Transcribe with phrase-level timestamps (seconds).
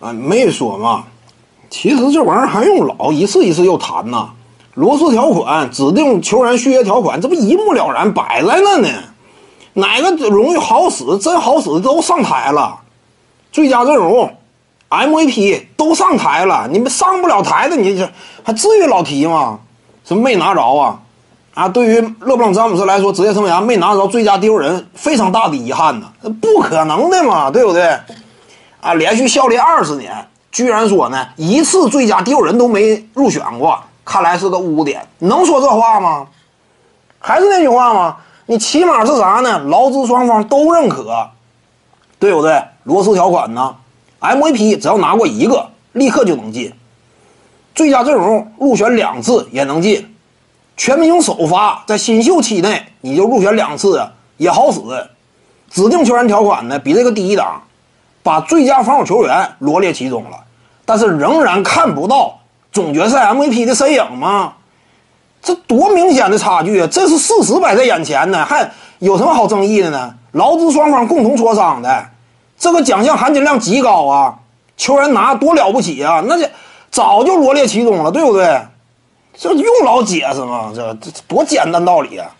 [0.00, 1.04] 啊，没说嘛。
[1.68, 4.30] 其实这玩意儿还用老一次一次又谈呢。
[4.74, 8.88] 罗斯条款、指定球员续约条款，这不一目了然摆在那呢。
[9.74, 12.76] 哪个荣誉好使、真好使的都上台了，
[13.52, 14.34] 最佳阵容、
[14.88, 16.66] MVP 都上台了。
[16.70, 18.10] 你们上不了台的，你这
[18.42, 19.60] 还至于老提吗？
[20.04, 20.98] 什么没拿着啊？
[21.54, 26.06] 啊，对于勒布朗詹姆斯来说，职业生涯没拿着最佳第六人，非常大的遗憾呢。
[26.40, 27.96] 不可能的嘛，对不对？
[28.80, 30.12] 啊，连续效力二十年，
[30.50, 33.78] 居然说呢一次最佳第六人都没入选过。
[34.04, 36.26] 看来是个污点，能说这话吗？
[37.20, 38.16] 还是那句话吗？
[38.46, 39.58] 你起码是啥呢？
[39.66, 41.28] 劳资双方都认可，
[42.18, 42.60] 对不对？
[42.84, 43.76] 罗斯条款呢
[44.20, 46.72] ？MVP 只要拿过一个，立刻就能进。
[47.74, 50.16] 最佳阵容入选两次也能进。
[50.76, 54.02] 全明星首发在新秀期内你就入选两次
[54.38, 54.80] 也好使。
[55.70, 57.62] 指定球员条款呢比这个低一档，
[58.22, 60.36] 把最佳防守球员罗列其中了，
[60.84, 62.36] 但是仍然看不到。
[62.72, 64.52] 总决赛 MVP 的身影吗？
[65.42, 66.88] 这多明显的差距啊！
[66.88, 70.14] 这是事实摆在眼前呢，还有什么好争议的呢？
[70.32, 72.06] 劳资双方共同磋商的，
[72.56, 74.38] 这个奖项含金量极高啊！
[74.76, 76.22] 球员拿多了不起啊！
[76.26, 76.46] 那就
[76.90, 78.60] 早就罗列其中了，对不对？
[79.34, 80.70] 这用老解释吗？
[80.72, 82.30] 这这多简单道理啊！